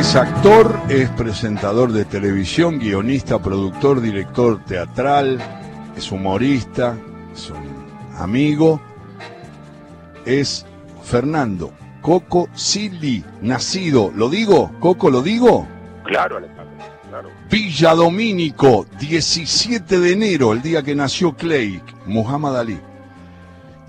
[0.00, 5.38] Es actor, es presentador de televisión, guionista, productor, director teatral,
[5.94, 6.96] es humorista,
[7.34, 8.80] es un amigo.
[10.24, 10.64] Es
[11.04, 14.72] Fernando Coco Silly, nacido, ¿lo digo?
[14.80, 15.68] ¿Coco lo digo?
[16.06, 16.78] Claro, Alejandro,
[17.10, 17.28] claro.
[17.50, 22.80] Villa Domínico, 17 de enero, el día que nació Clay, Muhammad Ali.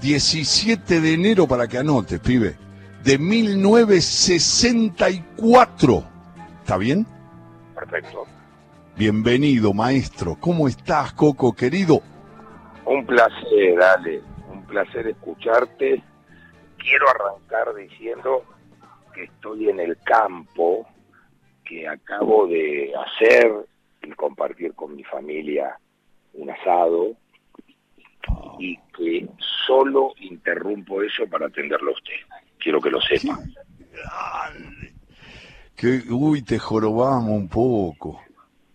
[0.01, 2.57] 17 de enero para que anotes, pibe
[3.03, 6.03] de 1964.
[6.59, 7.07] ¿Está bien?
[7.75, 8.25] Perfecto.
[8.95, 10.37] Bienvenido, maestro.
[10.39, 12.01] ¿Cómo estás, Coco, querido?
[12.85, 14.21] Un placer, dale.
[14.51, 16.03] Un placer escucharte.
[16.77, 18.43] Quiero arrancar diciendo
[19.13, 20.85] que estoy en el campo,
[21.65, 23.51] que acabo de hacer
[24.03, 25.77] y compartir con mi familia
[26.33, 27.11] un asado
[28.59, 29.27] y que
[29.65, 32.13] solo interrumpo eso para atenderlo a usted
[32.61, 33.39] quiero que lo sepa.
[35.75, 38.21] Que, uy, te jorobamos un poco.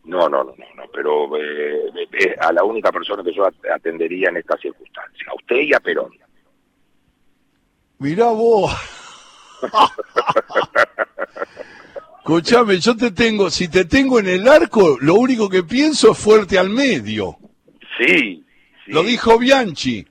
[0.05, 4.29] No, no, no, no, pero eh, eh, eh, a la única persona que yo atendería
[4.29, 6.13] en esta circunstancia, a usted y a Perón.
[7.99, 8.73] Mirá vos.
[12.19, 16.19] Escuchame, yo te tengo, si te tengo en el arco, lo único que pienso es
[16.19, 17.37] fuerte al medio.
[17.99, 18.45] Sí.
[18.85, 18.93] sí.
[18.93, 20.07] Lo dijo Bianchi.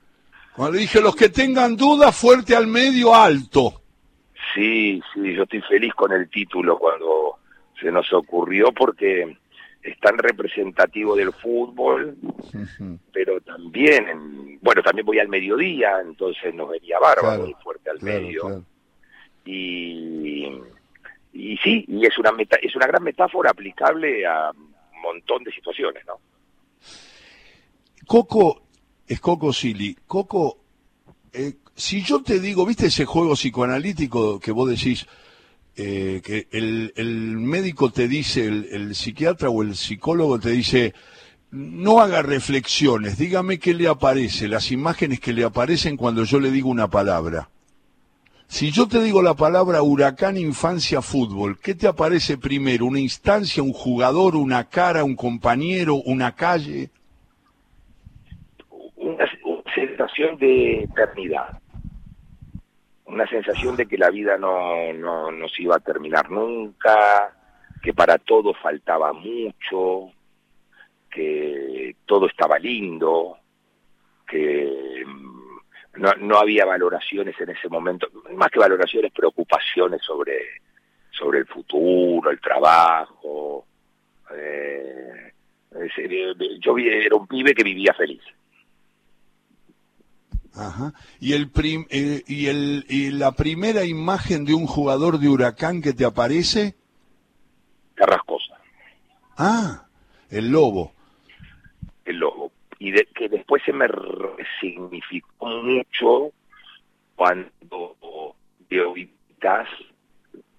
[0.56, 3.82] Cuando dije, los que tengan dudas, fuerte al medio, alto.
[4.54, 7.40] Sí, sí, yo estoy feliz con el título cuando
[7.80, 9.38] se nos ocurrió porque
[9.84, 12.16] es tan representativo del fútbol,
[13.12, 18.64] pero también, bueno, también voy al mediodía, entonces nos venía bárbaro fuerte al medio.
[19.46, 20.50] Y,
[21.34, 25.52] y sí, y es una, meta, es una gran metáfora aplicable a un montón de
[25.52, 26.20] situaciones, ¿no?
[28.08, 28.65] Coco,
[29.08, 29.98] es Coco Silly.
[30.08, 30.58] Coco,
[31.34, 35.06] eh, si yo te digo, ¿viste ese juego psicoanalítico que vos decís,
[35.76, 40.94] eh, que el, el, médico te dice, el, el, psiquiatra o el psicólogo te dice,
[41.52, 46.52] no haga reflexiones, dígame qué le aparece, las imágenes que le aparecen cuando yo le
[46.52, 47.50] digo una palabra.
[48.48, 52.86] Si yo te digo la palabra huracán, infancia, fútbol, ¿qué te aparece primero?
[52.86, 56.92] ¿Una instancia, un jugador, una cara, un compañero, una calle?
[59.96, 61.58] Sensación de eternidad,
[63.06, 67.34] una sensación de que la vida no, no, no se iba a terminar nunca,
[67.82, 70.12] que para todo faltaba mucho,
[71.10, 73.38] que todo estaba lindo,
[74.28, 80.40] que mm, no, no había valoraciones en ese momento, más que valoraciones, preocupaciones sobre,
[81.12, 83.66] sobre el futuro, el trabajo.
[84.36, 85.32] Eh,
[86.60, 88.24] yo era un pibe que vivía feliz.
[90.56, 90.94] Ajá.
[91.20, 91.52] ¿Y, el
[91.90, 96.76] eh, y, el, y la primera imagen de un jugador de Huracán que te aparece?
[97.96, 98.58] Carrascosa.
[99.38, 99.86] Ah,
[100.30, 100.94] el lobo.
[102.06, 102.52] El lobo.
[102.80, 103.88] Y de, que después se me
[104.62, 106.32] significó mucho
[107.16, 107.96] cuando
[108.70, 109.68] de oídas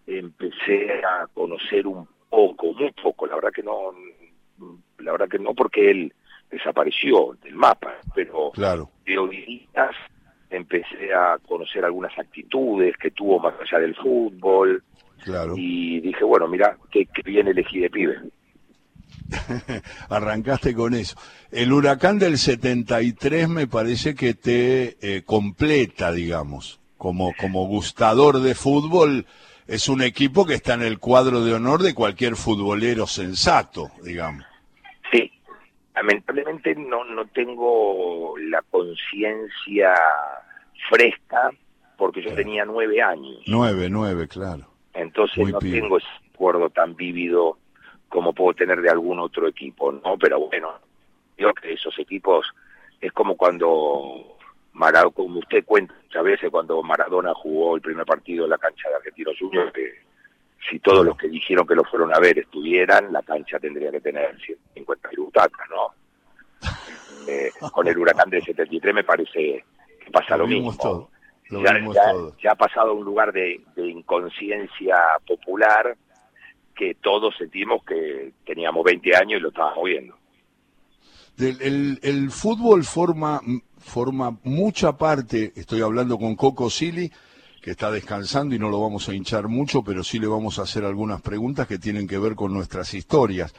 [0.07, 3.93] empecé a conocer un poco, muy poco, la verdad que no,
[4.99, 6.15] la verdad que no porque él
[6.51, 8.91] desapareció del mapa, pero claro.
[9.05, 9.95] de oídas
[10.51, 14.83] empecé a conocer algunas actitudes que tuvo más allá del fútbol.
[15.25, 15.55] Claro.
[15.57, 18.17] Y dije, bueno, mira, qué, bien elegí de pibe.
[20.09, 21.17] Arrancaste con eso.
[21.51, 28.55] El huracán del 73 me parece que te eh, completa, digamos, como, como gustador de
[28.55, 29.27] fútbol.
[29.67, 34.45] Es un equipo que está en el cuadro de honor de cualquier futbolero sensato, digamos.
[35.97, 39.95] Lamentablemente no, no tengo la conciencia
[40.91, 41.51] fresca
[41.97, 43.43] porque yo tenía nueve años.
[43.47, 44.67] Nueve, nueve, claro.
[44.93, 47.59] Entonces no tengo ese acuerdo tan vívido
[48.09, 50.19] como puedo tener de algún otro equipo, ¿no?
[50.19, 50.75] Pero bueno,
[51.37, 52.47] digo que esos equipos
[53.01, 54.37] es como cuando
[54.75, 58.89] Maradona, como usted cuenta muchas veces, cuando Maradona jugó el primer partido en la cancha
[58.91, 60.06] de Argentinos Juniors, que
[60.69, 64.01] si todos los que dijeron que lo fueron a ver estuvieran, la cancha tendría que
[64.01, 65.95] tener 150 butacas, ¿no?
[67.29, 69.65] Eh, con el huracán del 73 me parece
[70.05, 71.11] que pasa lo, mismo.
[72.41, 74.97] ya, ha pasado un lugar de, inconsciencia
[75.27, 75.97] popular
[76.75, 80.17] que todos sentimos que teníamos 20 años y lo estábamos viendo.
[81.39, 83.41] el, el, fútbol forma,
[83.79, 87.11] forma mucha parte, estoy hablando con Coco Silly,
[87.67, 90.63] que está descansando y no lo vamos a hinchar mucho, pero sí le vamos a
[90.63, 93.53] hacer algunas preguntas que tienen que ver con nuestras historias.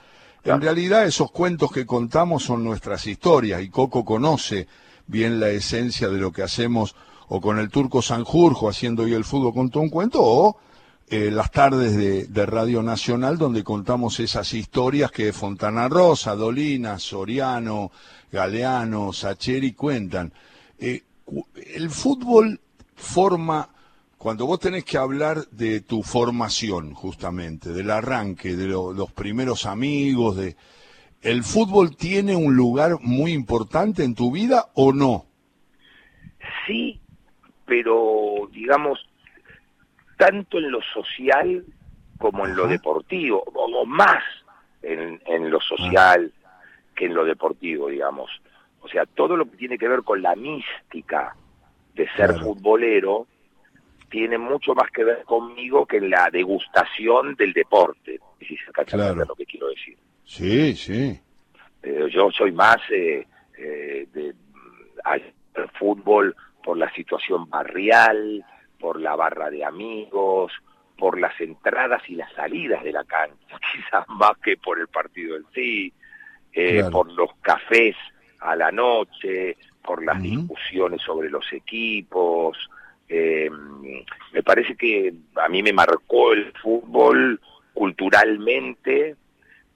[0.45, 4.69] En realidad esos cuentos que contamos son nuestras historias y Coco conoce
[5.07, 6.95] bien la esencia de lo que hacemos
[7.27, 10.57] o con el turco Sanjurjo haciendo hoy el fútbol con todo un cuento o
[11.09, 17.91] eh, las tardes de, Radio Nacional donde contamos esas historias que Fontana Rosa, Dolina, Soriano,
[18.31, 20.31] Galeano, Sacheri cuentan.
[20.79, 21.03] Eh,
[21.75, 22.61] el fútbol
[22.95, 23.67] forma,
[24.27, 30.35] cuando vos tenés que hablar de tu formación, justamente, del arranque, de los primeros amigos,
[30.35, 30.57] de
[31.21, 35.27] ¿el fútbol tiene un lugar muy importante en tu vida o no?
[36.65, 36.99] Sí,
[37.65, 38.99] pero digamos,
[40.17, 41.63] tanto en lo social
[42.17, 44.21] como en lo deportivo, o más
[44.81, 46.33] en, lo social
[46.93, 48.29] que en lo deportivo, digamos.
[48.81, 51.33] O sea, todo lo que tiene que ver con la mística
[51.95, 53.25] de ser futbolero
[54.09, 59.25] tiene mucho más que ver conmigo que en la degustación del deporte, si se claro.
[59.25, 59.97] lo que quiero decir.
[60.23, 61.19] Sí, sí.
[61.83, 63.25] Eh, yo soy más eh,
[63.57, 64.33] eh, de,
[65.79, 68.43] fútbol por la situación barrial,
[68.79, 70.51] por la barra de amigos,
[70.97, 75.37] por las entradas y las salidas de la cancha, quizás más que por el partido
[75.37, 75.93] en sí,
[76.53, 77.95] eh, por los cafés
[78.39, 82.57] a la noche, por las discusiones sobre los equipos.
[83.09, 83.49] Eh,
[84.33, 87.39] me parece que a mí me marcó el fútbol
[87.73, 89.15] culturalmente,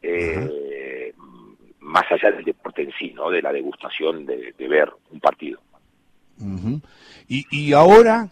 [0.01, 1.13] eh,
[1.79, 3.29] más allá del deporte en sí, ¿no?
[3.29, 5.61] de la degustación de, ver un partido.
[7.27, 8.29] y, y ahora,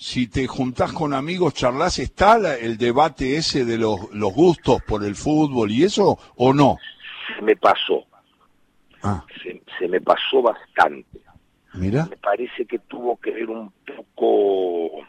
[0.00, 5.04] si te juntás con amigos, charlas, ¿está el debate ese de los, los gustos por
[5.04, 6.78] el fútbol y eso o no?
[7.36, 8.06] Se me pasó.
[9.02, 9.22] Ah.
[9.78, 11.20] Se, me pasó bastante.
[11.74, 12.06] Mira.
[12.10, 15.06] Me parece que tuvo que ver un poco,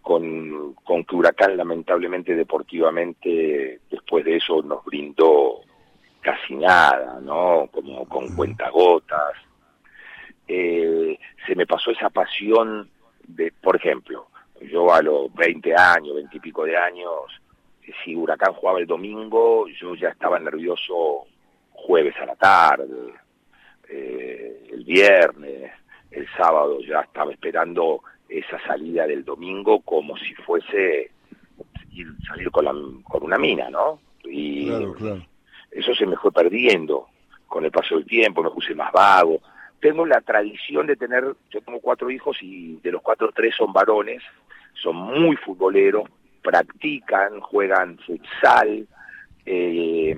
[0.00, 5.60] con, con que Huracán lamentablemente deportivamente después de eso nos brindó
[6.20, 7.68] casi nada, ¿no?
[7.72, 9.32] Como con cuentagotas
[10.46, 12.88] eh, se me pasó esa pasión
[13.26, 14.28] de, por ejemplo,
[14.60, 17.10] yo a los 20 años, 20 y pico de años,
[18.04, 21.26] si Huracán jugaba el domingo, yo ya estaba nervioso
[21.72, 23.14] jueves a la tarde,
[23.88, 25.72] eh, el viernes,
[26.10, 31.10] el sábado ya estaba esperando esa salida del domingo como si fuese
[31.92, 32.72] ir, salir con, la,
[33.04, 34.00] con una mina, ¿no?
[34.24, 34.70] Y
[35.70, 37.08] eso se me fue perdiendo
[37.46, 39.40] con el paso del tiempo, me puse más vago,
[39.80, 43.72] tengo la tradición de tener, yo tengo cuatro hijos y de los cuatro tres son
[43.72, 44.22] varones,
[44.74, 46.08] son muy futboleros,
[46.40, 48.86] practican, juegan futsal,
[49.44, 50.16] eh,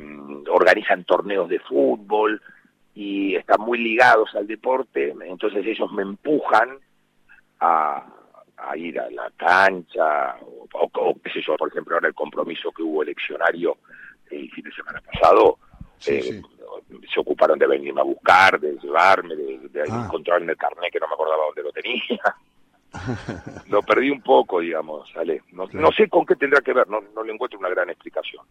[0.49, 2.41] organizan torneos de fútbol
[2.95, 6.79] y están muy ligados al deporte, entonces ellos me empujan
[7.61, 8.07] a,
[8.77, 10.37] ir a la cancha,
[10.73, 13.77] o, qué sé yo, por ejemplo, ahora el compromiso que hubo eleccionario
[14.31, 15.59] el fin de semana pasado,
[16.07, 16.43] eh,
[17.13, 20.03] se ocuparon de venirme a buscar, de llevarme, de, ah.
[20.05, 22.37] encontrarme el carnet que no me acordaba dónde lo tenía.
[23.69, 25.43] lo perdí un poco, digamos, Ale.
[25.53, 28.45] No, sé con qué tendrá que ver, no, no le encuentro una gran explicación.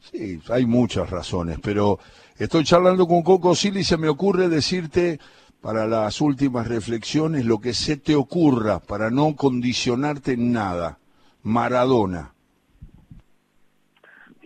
[0.00, 1.98] Sí, hay muchas razones, pero
[2.38, 5.18] estoy charlando con Coco Silly y se me ocurre decirte
[5.60, 10.98] para las últimas reflexiones lo que se te ocurra para no condicionarte en nada.
[11.42, 12.32] Maradona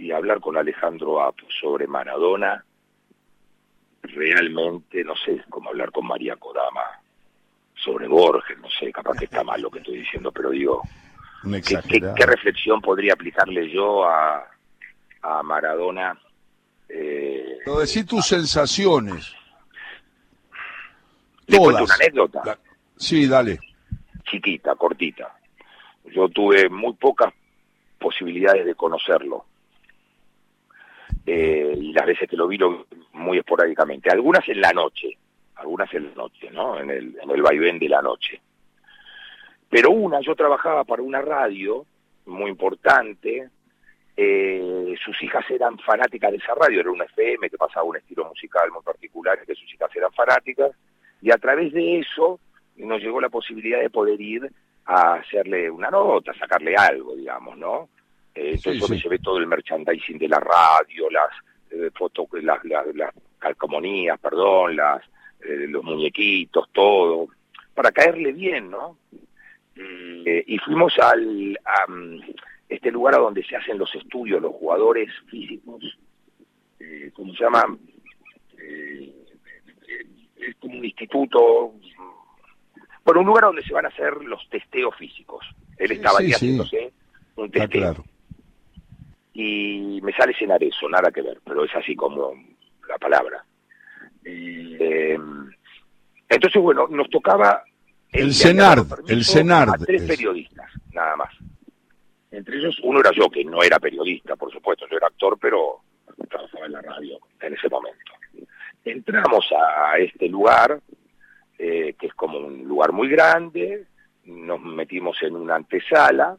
[0.02, 2.64] y hablar con Alejandro Apo sobre Maradona,
[4.02, 7.00] realmente, no sé, como hablar con María Kodama
[7.74, 10.82] sobre Borges, no sé, capaz que está mal lo que estoy diciendo, pero digo,
[11.64, 14.44] ¿qué, reflexión podría aplicarle yo a,
[15.22, 16.18] a Maradona?
[16.88, 17.21] Eh,
[17.64, 19.34] decir tus sensaciones.
[21.46, 22.58] ¿Le cuento una anécdota?
[22.96, 23.58] Sí, dale.
[24.24, 25.36] Chiquita, cortita.
[26.04, 27.32] Yo tuve muy pocas
[27.98, 29.44] posibilidades de conocerlo
[31.26, 35.16] eh, y las veces que lo vi lo muy esporádicamente, algunas en la noche,
[35.56, 36.78] algunas en la noche, ¿no?
[36.78, 38.40] En el, en el vaivén de la noche.
[39.68, 41.86] Pero una, yo trabajaba para una radio
[42.26, 43.48] muy importante,
[44.16, 48.24] eh, sus hijas eran fanáticas de esa radio, era una FM que pasaba un estilo
[48.26, 50.72] musical muy particular, que sus hijas eran fanáticas,
[51.20, 52.40] y a través de eso
[52.76, 54.50] nos llegó la posibilidad de poder ir
[54.86, 57.88] a hacerle una nota, sacarle algo, digamos, ¿no?
[58.34, 61.30] Eh, entonces yo me llevé todo el merchandising de la radio, las
[61.70, 65.02] eh, fotos, las, las, calcomanías, perdón, las,
[65.40, 67.28] eh, los muñequitos, todo,
[67.74, 68.98] para caerle bien, ¿no?
[69.74, 70.24] Mm.
[70.46, 71.86] y fuimos al a,
[72.74, 75.82] este lugar a donde se hacen los estudios, los jugadores físicos,
[77.14, 77.64] ¿cómo se llama?
[80.48, 81.74] es como un instituto,
[83.04, 85.44] bueno, un lugar donde se van a hacer los testeos físicos.
[85.76, 86.92] Él estaba ahí haciéndose
[87.36, 88.04] un testeo
[89.34, 92.34] y me sale cenar eso, nada que ver, pero es así como
[92.88, 93.44] la palabra.
[94.24, 95.18] Eh,
[96.28, 97.62] entonces, bueno, nos tocaba
[98.10, 99.74] El CENARD, el CENARD.
[99.74, 101.34] A tres periodistas, nada más.
[102.32, 105.82] Entre ellos, uno era yo, que no era periodista, por supuesto, yo era actor, pero
[106.28, 108.12] trabajaba en la radio en ese momento.
[108.84, 110.80] Entramos a este lugar,
[111.58, 113.86] eh, que es como un lugar muy grande,
[114.24, 116.36] nos metimos en una antesala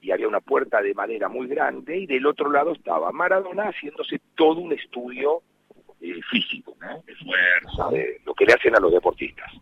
[0.00, 4.20] y había una puerta de madera muy grande y del otro lado estaba Maradona haciéndose
[4.34, 5.42] todo un estudio
[6.00, 6.76] eh, físico,
[7.06, 9.52] de fuerza, de lo que le hacen a los deportistas.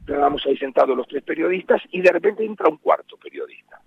[0.00, 3.80] Estábamos ahí sentados los tres periodistas y de repente entra un cuarto periodista.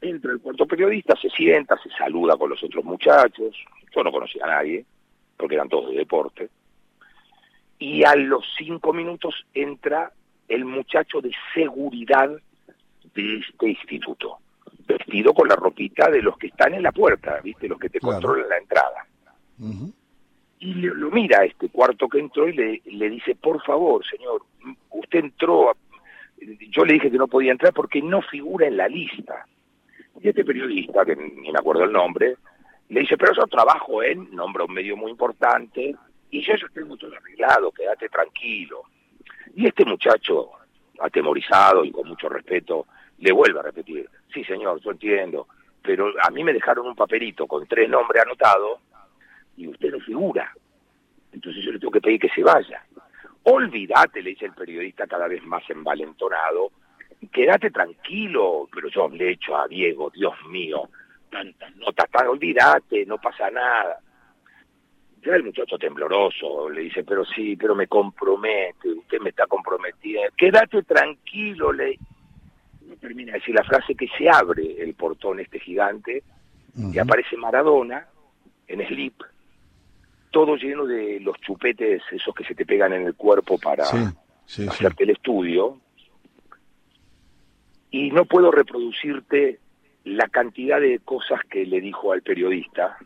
[0.00, 3.56] Entra el cuarto periodista, se sienta, se saluda con los otros muchachos.
[3.94, 4.84] Yo no conocía a nadie,
[5.36, 6.48] porque eran todos de deporte.
[7.78, 10.12] Y a los cinco minutos entra
[10.48, 12.30] el muchacho de seguridad
[13.14, 14.38] de este instituto,
[14.86, 17.68] vestido con la ropita de los que están en la puerta, ¿viste?
[17.68, 19.06] Los que te controlan la entrada.
[20.60, 24.42] Y lo mira a este cuarto que entró y le, le dice, por favor, señor,
[24.90, 25.76] usted entró,
[26.70, 29.46] yo le dije que no podía entrar porque no figura en la lista.
[30.20, 32.36] Y este periodista, que ni me acuerdo el nombre,
[32.88, 35.94] le dice, pero yo trabajo en, nombra un medio muy importante,
[36.30, 38.82] y yo ya tengo todo arreglado, quédate tranquilo.
[39.54, 40.50] Y este muchacho,
[41.00, 42.86] atemorizado y con mucho respeto,
[43.18, 45.48] le vuelve a repetir, sí señor, yo entiendo,
[45.82, 48.80] pero a mí me dejaron un papelito con tres nombres anotados
[49.56, 50.52] y usted no figura.
[51.32, 52.84] Entonces yo le tengo que pedir que se vaya.
[53.44, 56.70] Olvídate, le dice el periodista cada vez más envalentonado,
[57.26, 60.88] quédate tranquilo, pero yo le echo a Diego, Dios mío,
[61.30, 63.98] tantas notas, tan, olvídate, no pasa nada.
[65.24, 70.32] Ya el muchacho tembloroso le dice, pero sí, pero me compromete, usted me está comprometiendo,
[70.36, 71.98] quédate tranquilo, le...
[72.82, 76.22] No termina de decir la frase que se abre el portón este gigante
[76.74, 78.06] y aparece Maradona
[78.66, 79.20] en slip,
[80.30, 85.04] todo lleno de los chupetes, esos que se te pegan en el cuerpo para hacerte
[85.04, 85.78] el estudio.
[87.90, 89.58] Y no puedo reproducirte
[90.04, 92.98] la cantidad de cosas que le dijo al periodista,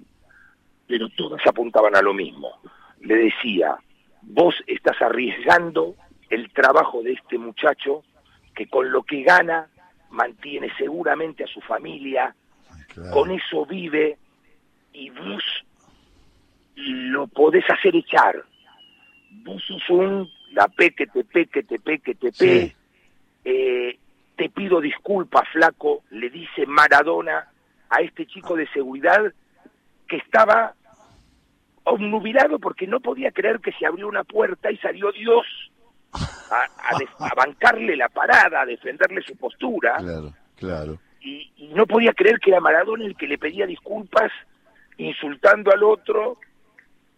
[0.86, 2.60] pero todas apuntaban a lo mismo.
[3.00, 3.76] Le decía,
[4.22, 5.94] vos estás arriesgando
[6.30, 8.02] el trabajo de este muchacho
[8.54, 9.68] que con lo que gana
[10.10, 12.34] mantiene seguramente a su familia,
[13.12, 14.18] con eso vive
[14.92, 15.42] y vos
[16.76, 18.42] lo podés hacer echar.
[19.44, 22.76] Vos sos un la pe que te pe que te pe que te pe.
[23.44, 23.98] Eh,
[24.72, 27.46] pido disculpas, flaco, le dice Maradona
[27.90, 29.20] a este chico de seguridad
[30.08, 30.72] que estaba
[31.84, 35.44] obnubilado porque no podía creer que se abrió una puerta y salió Dios
[36.14, 39.96] a, a, bancarle la parada, a defenderle su postura.
[39.98, 40.98] Claro, claro.
[41.20, 44.32] Y, y no podía creer que era Maradona el que le pedía disculpas
[44.96, 46.38] insultando al otro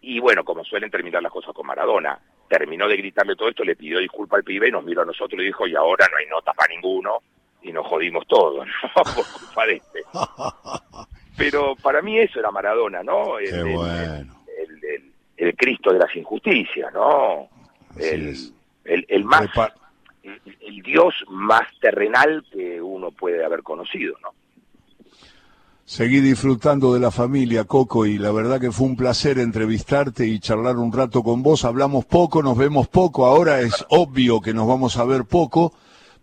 [0.01, 2.19] y bueno, como suelen terminar las cosas con Maradona,
[2.49, 5.41] terminó de gritarle todo esto, le pidió disculpa al pibe y nos miró a nosotros
[5.41, 7.21] y dijo, y ahora no hay nota para ninguno,
[7.65, 9.03] y nos jodimos todos, ¿no?
[9.03, 9.99] Por culpa de este.
[11.35, 13.39] Pero para mí eso era Maradona, ¿no?
[13.39, 14.35] El, bueno.
[15.37, 17.49] el, Cristo de las injusticias, ¿no?
[17.97, 18.35] El,
[18.85, 19.49] el, más...
[20.23, 24.29] el Dios más terrenal que uno puede haber conocido, ¿no?
[25.87, 30.39] Seguí disfrutando de la familia, Coco, y la verdad que fue un placer entrevistarte y
[30.39, 31.63] charlar un rato con vos.
[31.63, 35.73] Hablamos poco, nos vemos poco, ahora es obvio que nos vamos a ver poco,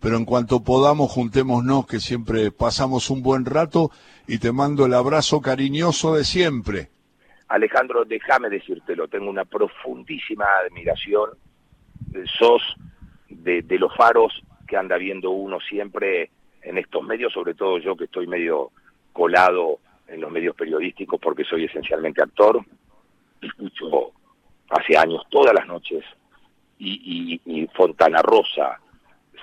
[0.03, 3.89] pero en cuanto podamos, juntémonos, que siempre pasamos un buen rato,
[4.27, 6.89] y te mando el abrazo cariñoso de siempre.
[7.47, 11.29] Alejandro, déjame decírtelo, tengo una profundísima admiración.
[12.37, 12.61] Sos
[13.29, 16.31] de, de los faros que anda viendo uno siempre
[16.61, 18.71] en estos medios, sobre todo yo que estoy medio
[19.13, 22.59] colado en los medios periodísticos porque soy esencialmente actor.
[23.41, 24.11] Escucho
[24.69, 26.03] hace años todas las noches
[26.77, 28.79] y, Fontana Rosa,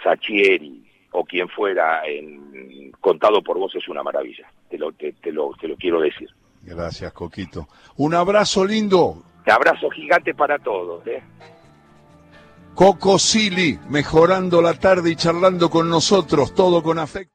[0.02, 4.50] Sachieri o quien fuera en contado por vos es una maravilla.
[4.68, 6.28] Te lo, te, lo, te lo quiero decir.
[6.62, 7.68] Gracias, Coquito.
[7.96, 9.24] Un abrazo lindo.
[9.46, 11.06] Un abrazo gigante para todos.
[11.06, 11.22] ¿eh?
[12.74, 17.34] Coco Sili, mejorando la tarde y charlando con nosotros, todo con afecto.